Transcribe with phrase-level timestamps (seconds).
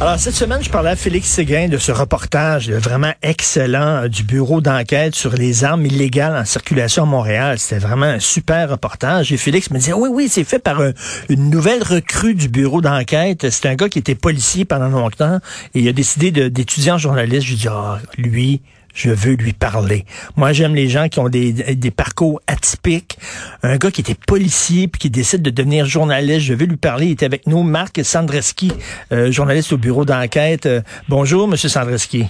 [0.00, 4.24] Alors, cette semaine, je parlais à Félix Séguin de ce reportage vraiment excellent euh, du
[4.24, 7.60] bureau d'enquête sur les armes illégales en circulation à Montréal.
[7.60, 9.32] C'était vraiment un super reportage.
[9.32, 10.82] Et Félix me disait, oui, oui, c'est fait par
[11.28, 13.48] une nouvelle recrue du bureau d'enquête.
[13.50, 15.38] C'est un gars qui était policier pendant longtemps
[15.74, 17.46] et il a décidé d'étudier en journaliste.
[17.46, 18.62] Je lui dis, ah, lui,
[18.94, 20.04] je veux lui parler.
[20.36, 23.18] Moi, j'aime les gens qui ont des, des, parcours atypiques.
[23.62, 27.06] Un gars qui était policier puis qui décide de devenir journaliste, je veux lui parler.
[27.06, 28.72] Il était avec nous, Marc Sandreski,
[29.12, 30.66] euh, journaliste au bureau d'enquête.
[30.66, 32.26] Euh, bonjour, Monsieur Sandreski.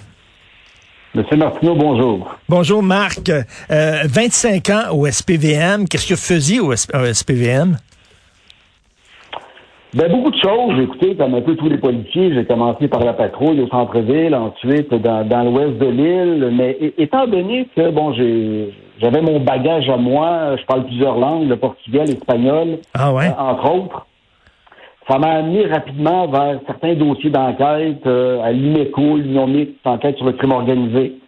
[1.14, 2.34] Monsieur Martineau, bonjour.
[2.48, 3.30] Bonjour, Marc.
[3.70, 5.86] Euh, 25 ans au SPVM.
[5.86, 7.78] Qu'est-ce que vous faisiez au SPVM?
[9.94, 10.80] Ben, beaucoup de choses.
[10.82, 14.92] Écoutez, comme un peu tous les policiers, j'ai commencé par la patrouille au centre-ville, ensuite
[14.92, 16.50] dans, dans l'ouest de l'île.
[16.52, 21.48] Mais étant donné que, bon, j'ai, j'avais mon bagage à moi, je parle plusieurs langues,
[21.48, 23.28] le portugais, l'espagnol, ah ouais?
[23.28, 24.06] Euh, entre autres,
[25.08, 30.26] ça m'a amené rapidement vers certains dossiers d'enquête, euh, à l'IMECO, l'Union mixte d'enquête sur
[30.26, 31.18] le crime organisé.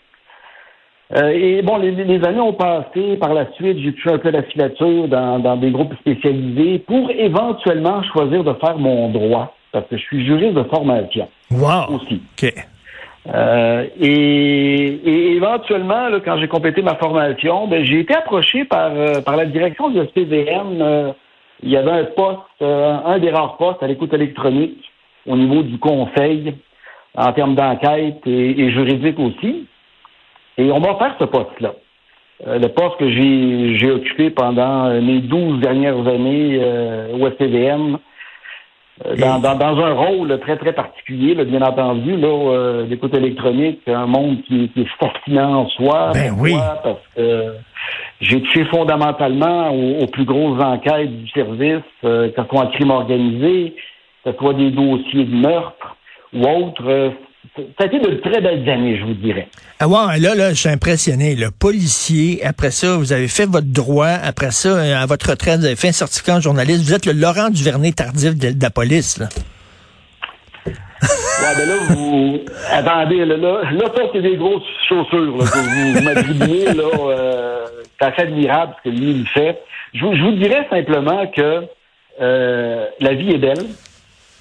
[1.15, 3.17] Euh, et bon, les, années ont passé.
[3.21, 7.11] Par la suite, j'ai touché un peu la filature dans, dans, des groupes spécialisés pour
[7.11, 11.29] éventuellement choisir de faire mon droit, parce que je suis juriste de formation.
[11.51, 11.97] Wow.
[11.97, 12.23] Aussi.
[13.29, 19.21] Euh, et, éventuellement, là, quand j'ai complété ma formation, ben, j'ai été approché par, euh,
[19.21, 21.15] par la direction du SPVM.
[21.63, 24.91] il y avait un poste, un des rares postes à l'écoute électronique
[25.25, 26.55] au niveau du conseil
[27.17, 29.67] en termes d'enquête et juridique aussi.
[30.59, 31.75] Et on m'a offert ce poste-là.
[32.47, 37.99] Euh, le poste que j'ai occupé pendant mes douze dernières années euh, au SPVM,
[39.07, 44.43] euh, dans, dans, un rôle très, très particulier, bien entendu, là, l'écoute électronique, un monde
[44.43, 46.11] qui, est fascinant en soi.
[46.15, 46.55] Ben oui.
[46.83, 47.55] Parce que
[48.21, 53.75] j'ai touché fondamentalement aux, plus grosses enquêtes du service, que ce soit en crime organisé,
[54.25, 55.97] que ce soit des dossiers de meurtre
[56.35, 57.13] ou autres
[57.57, 59.49] ça a été de très belles années, je vous dirais.
[59.79, 61.35] Ah ouais, là, là, je suis impressionné.
[61.35, 64.09] Le policier, après ça, vous avez fait votre droit.
[64.09, 66.85] Après ça, euh, à votre retraite, vous avez fait un certificat en journaliste.
[66.85, 69.29] Vous êtes le Laurent Duvernay tardif de, la police, là.
[70.67, 72.41] Ouais, ben là, vous.
[72.71, 76.85] Attendez, là, là, là ça, c'est des grosses chaussures, là, que vous, m'attribuez, là.
[77.09, 77.67] Euh,
[77.99, 79.61] c'est assez admirable ce que lui, il fait.
[79.93, 81.67] Je, je vous dirais simplement que
[82.21, 83.67] euh, la vie est belle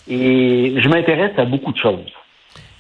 [0.08, 2.12] et je m'intéresse à beaucoup de choses.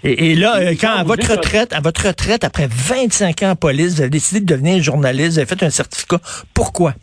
[0.08, 3.96] Et, là, euh, quand à votre retraite, à votre retraite, après 25 ans en police,
[3.96, 6.18] vous avez décidé de devenir journaliste, vous avez fait un certificat.
[6.54, 6.94] Pourquoi?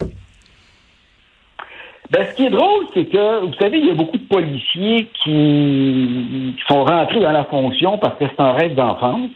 [2.11, 5.09] Ben, ce qui est drôle, c'est que, vous savez, il y a beaucoup de policiers
[5.25, 9.31] qui, sont rentrés dans la fonction parce que c'est un rêve d'enfance.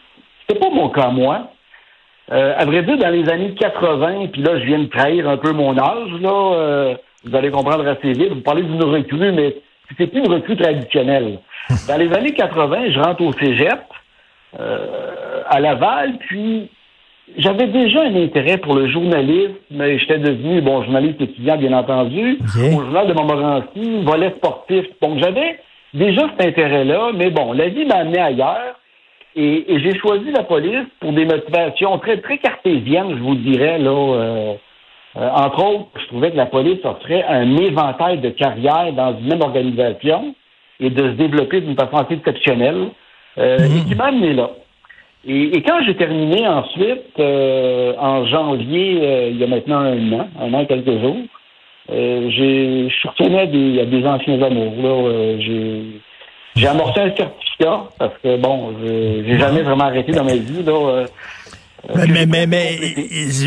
[0.47, 1.51] C'est pas mon cas, moi.
[2.31, 5.37] Euh, à vrai dire, dans les années 80, puis là, je viens de trahir un
[5.37, 6.95] peu mon âge, là, euh,
[7.25, 8.31] vous allez comprendre assez vite.
[8.31, 9.55] Vous parlez d'une recrue, mais
[9.97, 11.39] c'est plus une recrue traditionnelle.
[11.87, 13.79] Dans les années 80, je rentre au cégep
[14.59, 16.69] euh, à Laval, puis
[17.37, 22.39] j'avais déjà un intérêt pour le journalisme, mais j'étais devenu, bon, journaliste étudiant, bien entendu,
[22.57, 24.85] au journal de Montmorency, volet sportif.
[25.01, 25.59] Donc, j'avais
[25.93, 28.79] déjà cet intérêt-là, mais bon, la vie m'a amené ailleurs.
[29.35, 33.91] Et, j'ai choisi la police pour des motivations très, très cartésiennes, je vous dirais, là.
[33.91, 34.53] Euh,
[35.17, 39.27] euh, entre autres, je trouvais que la police offrait un éventail de carrières dans une
[39.27, 40.35] même organisation
[40.79, 42.89] et de se développer d'une façon assez exceptionnelle,
[43.37, 44.51] euh, et qui m'a amené là.
[45.27, 50.29] Et, quand j'ai terminé ensuite, euh, en janvier, euh, il y a maintenant un an,
[50.39, 51.17] un an et quelques jours,
[51.89, 54.73] j'ai, je suis retourné à des, à des anciens amours.
[54.81, 55.83] Là, j'ai,
[56.55, 60.63] j'ai amorcé un certificat parce que bon, j'ai jamais vraiment arrêté dans ma vie.
[60.63, 61.05] Là,
[61.95, 62.79] mais, mais, mais,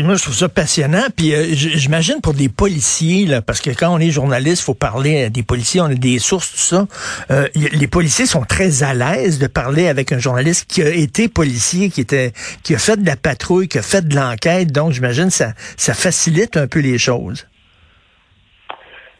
[0.03, 1.03] moi, je trouve ça passionnant.
[1.15, 5.25] Puis euh, j'imagine pour des policiers, là, parce que quand on est journaliste, faut parler
[5.25, 6.87] à des policiers, on a des sources, tout ça.
[7.31, 11.27] Euh, les policiers sont très à l'aise de parler avec un journaliste qui a été
[11.27, 12.31] policier, qui était,
[12.63, 14.71] qui a fait de la patrouille, qui a fait de l'enquête.
[14.71, 17.47] Donc, j'imagine ça, ça facilite un peu les choses.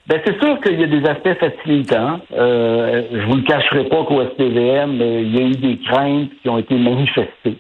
[0.08, 2.20] Ben, c'est sûr qu'il y a des aspects facilitants.
[2.34, 6.50] Euh, je vous le cacherai pas qu'au SPVM, il y a eu des craintes qui
[6.50, 7.58] ont été manifestées.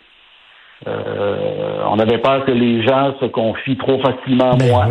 [0.87, 4.85] Euh, on avait peur que les gens se confient trop facilement à ben moi.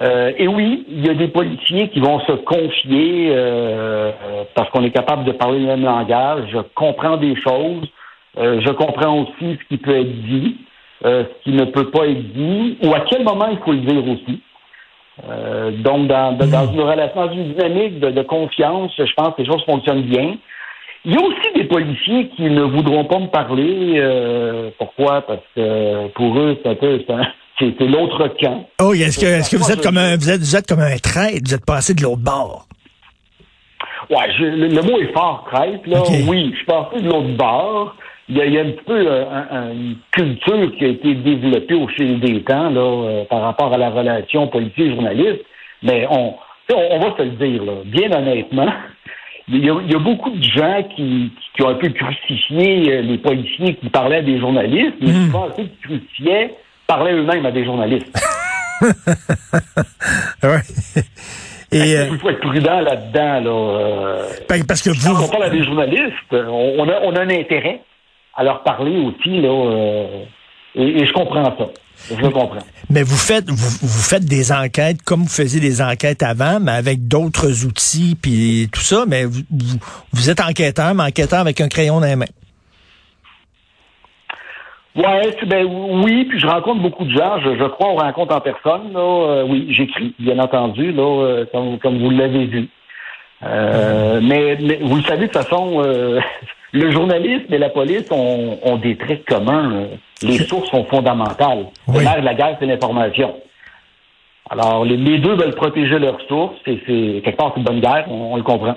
[0.00, 4.12] Euh, et oui, il y a des policiers qui vont se confier euh,
[4.54, 6.44] parce qu'on est capable de parler le même langage.
[6.52, 7.88] Je comprends des choses.
[8.36, 10.56] je comprends aussi ce qui peut être dit,
[11.04, 14.04] ce qui ne peut pas être dit, ou à quel moment il faut le dire
[14.08, 14.40] aussi.
[15.82, 19.46] donc, dans, dans, une relation, dans une dynamique de, de, confiance, je pense que les
[19.46, 20.36] choses fonctionnent bien.
[21.04, 23.94] Il y a aussi des policiers qui ne voudront pas me parler.
[23.96, 25.22] Euh, pourquoi?
[25.22, 27.00] Parce que pour eux, c'est un peu
[27.58, 28.68] c'est l'autre camp.
[28.80, 30.96] Oh, est-ce que, est-ce que vous êtes comme un vous êtes, vous êtes comme un
[30.98, 32.66] traître, vous êtes passé de l'autre bord?
[34.10, 36.02] Ouais, le, mot est fort, traître, là.
[36.28, 37.96] Oui, je suis passé de l'autre bord.
[38.28, 41.14] Il y, a, il y, a, un petit peu euh, une culture qui a été
[41.14, 45.42] développée au fil des temps là, euh, par rapport à la relation policier-journaliste.
[45.82, 46.34] Mais on,
[46.72, 48.72] on, va se le dire, là, bien honnêtement,
[49.48, 52.92] il y, a, il y, a, beaucoup de gens qui, qui, ont un peu crucifié
[52.92, 55.32] euh, les policiers qui parlaient à des journalistes, mais mmh.
[55.56, 56.54] ceux qui crucifiaient
[56.86, 58.16] parlaient eux-mêmes à des journalistes.
[60.42, 61.02] ouais.
[61.72, 63.40] Et, il faut être prudent là-dedans.
[63.40, 65.14] Là, Parce que vous...
[65.14, 67.80] Quand on parle à des journalistes, on a, on a un intérêt
[68.34, 70.24] à leur parler aussi, là, euh,
[70.74, 71.66] et, je comprends ça.
[72.10, 72.58] Je comprends.
[72.90, 76.72] Mais vous faites vous, vous, faites des enquêtes comme vous faisiez des enquêtes avant, mais
[76.72, 79.04] avec d'autres outils puis tout ça.
[79.06, 79.42] Mais vous,
[80.12, 82.26] vous, êtes enquêteur, mais enquêteur avec un crayon dans les mains.
[84.94, 87.40] Ouais, ben oui, puis je rencontre beaucoup de gens.
[87.40, 88.92] Je, crois on rencontre en personne.
[88.92, 92.68] Là, euh, oui, j'écris, bien entendu, là, euh, comme, comme vous l'avez vu.
[93.42, 95.82] Euh, mais, mais, vous le savez de toute façon,
[96.72, 99.88] le journalisme et la police ont, des traits communs.
[100.22, 101.66] Les sources sont fondamentales.
[101.86, 102.04] Oui.
[102.04, 103.34] de la guerre, c'est l'information.
[104.50, 108.36] Alors, les, deux veulent protéger leurs sources, et c'est quelque part une bonne guerre, on
[108.36, 108.76] le comprend.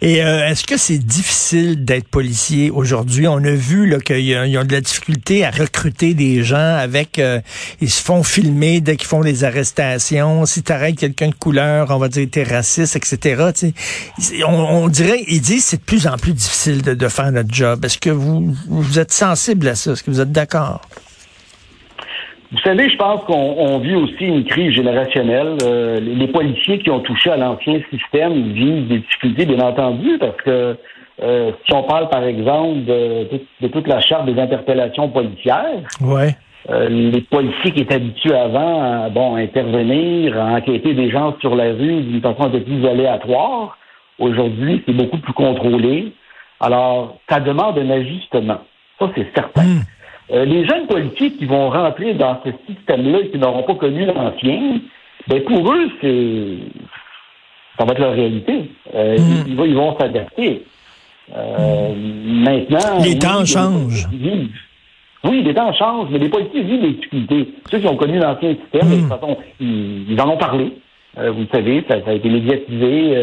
[0.00, 3.28] Et euh, est-ce que c'est difficile d'être policier aujourd'hui?
[3.28, 7.18] On a vu qu'ils ont de la difficulté à recruter des gens avec...
[7.18, 7.40] Euh,
[7.80, 10.44] ils se font filmer dès qu'ils font des arrestations.
[10.46, 13.50] Si tu arrêtes quelqu'un de couleur, on va dire t'es raciste, etc.
[14.46, 17.84] On, dirait, ils disent c'est de plus en plus difficile de, de faire notre job.
[17.84, 19.92] Est-ce que vous, vous êtes sensible à ça?
[19.92, 20.82] Est-ce que vous êtes d'accord?
[22.52, 25.56] Vous savez, je pense qu'on vit aussi une crise générationnelle.
[25.62, 30.36] Euh, les, policiers qui ont touché à l'ancien système vivent des difficultés, bien entendu, parce
[30.36, 30.76] que
[31.22, 36.36] euh, si on parle, par exemple, de, toute la charte des interpellations policières, ouais.
[36.70, 41.56] Euh, les policiers qui étaient habitués avant à bon, intervenir, à enquêter des gens sur
[41.56, 43.76] la rue d'une façon un peu plus aléatoire,
[44.18, 46.12] aujourd'hui, c'est beaucoup plus contrôlé.
[46.60, 48.58] Alors, ça demande un ajustement.
[49.00, 49.62] Ça, c'est certain.
[49.62, 49.80] Hmm.
[50.32, 54.06] Euh, les jeunes politiques qui vont rentrer dans ce système-là et qui n'auront pas connu
[54.06, 54.80] l'ancien,
[55.28, 56.56] ben pour eux, c'est
[57.78, 58.70] ça va être leur réalité.
[58.94, 59.44] Euh, hmm.
[59.46, 60.62] ils, vont s'adapter.
[61.36, 63.02] Euh, maintenant.
[63.02, 64.08] Les temps changent.
[65.24, 67.48] Oui, les temps changent, mais les politiques vivent des difficultés.
[67.70, 69.08] Ceux qui ont connu l'ancien système, de toute hmm.
[69.08, 70.72] façon, ils, en ont parlé.
[71.16, 73.14] vous le savez, ça, a été médiatisé.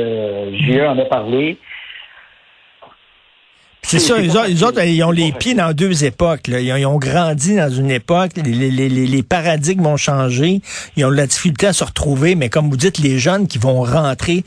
[0.53, 1.57] GE en a parlé.
[3.89, 6.47] C'est ça, les autres, ils ont les pieds dans deux époques.
[6.47, 6.59] Là.
[6.59, 10.61] Ils, ont, grandi dans une époque, les, les, les, paradigmes ont changé,
[10.95, 13.57] ils ont de la difficulté à se retrouver, mais comme vous dites, les jeunes qui
[13.57, 14.43] vont rentrer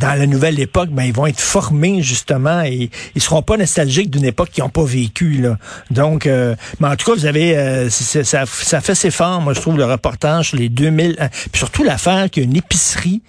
[0.00, 4.10] dans la nouvelle époque, ben, ils vont être formés justement et ils seront pas nostalgiques
[4.10, 5.34] d'une époque qu'ils n'ont pas vécu.
[5.34, 5.58] Là.
[5.92, 9.54] Donc, euh, mais en tout cas, vous avez, euh, ça, ça fait ses formes, moi
[9.54, 12.56] je trouve, le reportage sur les 2000, euh, puis surtout l'affaire qu'il y a une
[12.56, 13.22] épicerie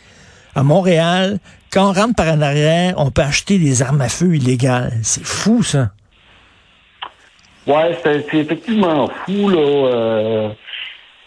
[0.55, 1.39] à Montréal
[1.73, 4.91] quand on rentre par en arrière, on peut acheter des armes à feu illégales.
[5.01, 5.89] C'est fou, ça.
[7.65, 9.57] Ouais, c'est effectivement fou, là.
[9.57, 10.49] Euh.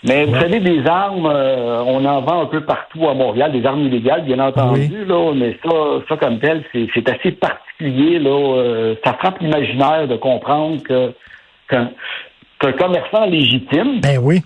[0.05, 3.67] mais vous savez, des armes, euh, on en vend un peu partout à Montréal, des
[3.67, 5.71] armes illégales, bien entendu, là, mais ça,
[6.09, 8.31] ça comme tel, c'est assez particulier, là.
[8.31, 11.13] Euh, ça frappe l'imaginaire de comprendre que
[11.69, 14.41] qu'un commerçant légitime, ben oui.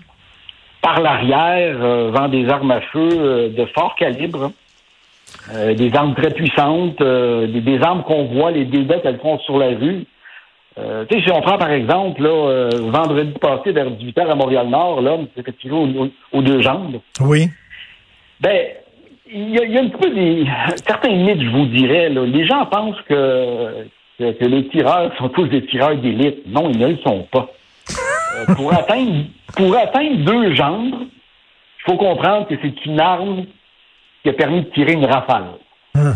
[0.81, 1.77] par l'arrière,
[2.11, 4.51] vend des armes à feu de fort calibre
[5.53, 9.57] euh, des armes très puissantes, euh, des, armes qu'on voit, les dégâts qu'elles font sur
[9.57, 10.05] la rue.
[10.77, 15.01] Euh, tu sais, si on prend par exemple, là, vendredi passé vers 18h à Montréal-Nord,
[15.01, 15.75] l'homme s'est fait tirer
[16.31, 16.99] aux, deux jambes.
[17.19, 17.49] Oui.
[18.39, 18.67] Ben,
[19.33, 20.45] il y, a, un peu des.
[20.87, 22.09] Certains mythes, je vous dirais.
[22.09, 22.25] Là.
[22.25, 23.85] Les gens pensent que,
[24.19, 26.47] que, les tireurs sont tous des tireurs d'élite.
[26.47, 27.49] Non, ils ne le sont pas.
[28.55, 33.45] pour, atteindre, pour atteindre deux jambes, il faut comprendre que c'est une arme
[34.23, 35.45] qui a permis de tirer une rafale.
[35.95, 36.15] Hum.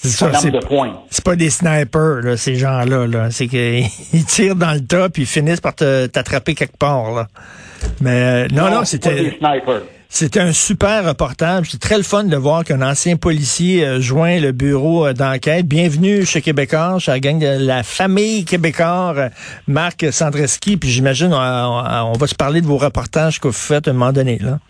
[0.00, 0.30] C'est ça,
[1.10, 3.08] c'est pas des snipers, là, ces gens-là.
[3.08, 3.32] Là.
[3.32, 3.84] C'est qu'ils
[4.28, 7.10] tirent dans le tas puis ils finissent par t'attraper quelque part.
[7.10, 7.26] Là.
[8.00, 9.38] Mais euh, non, non, c'était.
[10.10, 11.72] C'était un super reportage.
[11.72, 15.66] C'est très le fun de voir qu'un ancien policier euh, joint le bureau euh, d'enquête.
[15.66, 19.30] Bienvenue chez Québécois, chez la gang de la famille Québécois,
[19.66, 20.78] Marc Sandreski.
[20.78, 24.12] Puis j'imagine, on, va se parler de vos reportages que vous faites à un moment
[24.12, 24.38] donné.
[24.38, 24.60] là.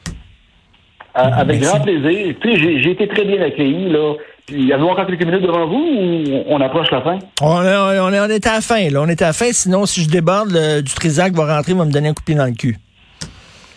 [1.18, 2.34] Euh, avec grand plaisir.
[2.40, 4.14] Tu sais, j'ai été très bien accueilli, là.
[4.46, 7.18] Puis, avez-vous encore quelques minutes devant vous ou on approche la fin?
[7.42, 9.00] On, est, on, est, on est à la fin, là.
[9.02, 9.52] On est à la fin.
[9.52, 12.34] Sinon, si je déborde, du Trisac va rentrer, va me donner un coup de pied
[12.34, 12.76] dans le cul.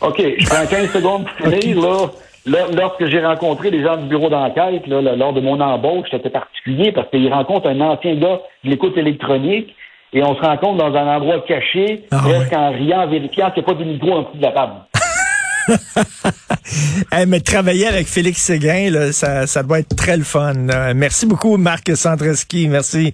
[0.01, 0.21] OK.
[0.38, 2.67] Je prends 15 secondes pour finir, là.
[2.74, 7.10] lorsque j'ai rencontré les gens du bureau d'enquête, lors de mon embauche, c'était particulier parce
[7.10, 9.75] qu'ils rencontrent un ancien gars de l'écoute électronique
[10.13, 13.63] et on se rencontre dans un endroit caché, ah, presque en riant, en vérifiant qu'il
[13.63, 14.74] n'y a pas de micro en dessous de la table.
[17.27, 20.53] mais travailler avec Félix Séguin, ça, ça doit être très le fun.
[20.96, 22.68] Merci beaucoup, Marc Sandreski.
[22.68, 23.13] Merci.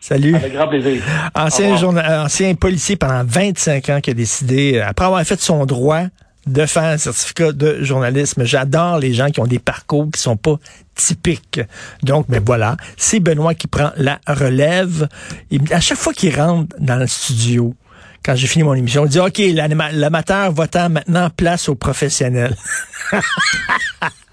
[0.00, 0.34] Salut.
[0.34, 1.00] Avec grand plaisir.
[1.34, 1.76] Ancien,
[2.24, 6.06] ancien policier pendant 25 ans qui a décidé, après avoir fait son droit,
[6.46, 8.44] de faire un certificat de journalisme.
[8.44, 10.56] J'adore les gens qui ont des parcours qui sont pas
[10.94, 11.60] typiques.
[12.02, 15.08] Donc, mais voilà, c'est Benoît qui prend la relève.
[15.50, 17.74] Et à chaque fois qu'il rentre dans le studio,
[18.24, 22.56] quand j'ai fini mon émission, il dit, OK, l'amateur votant maintenant place au professionnel.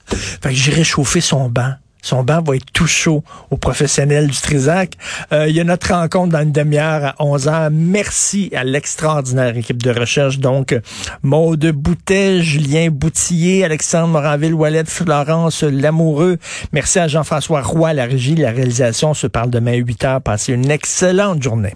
[0.08, 1.74] fait que j'irai chauffer son banc.
[2.02, 4.94] Son banc va être tout chaud aux professionnels du Trisac.
[5.34, 9.58] Euh, il y a notre rencontre dans une demi-heure à 11 h Merci à l'extraordinaire
[9.58, 10.40] équipe de recherche.
[10.40, 10.74] Donc,
[11.24, 16.38] Maude Boutet, Julien Boutillier, Alexandre Moranville, Wallet, Florence Lamoureux.
[16.72, 19.10] Merci à Jean-François Roy, la régie, la réalisation.
[19.10, 20.20] On se parle demain à 8 h.
[20.22, 21.76] Passez une excellente journée.